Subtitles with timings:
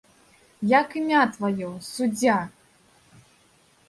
[0.69, 2.39] Як імя тваё, суддзя?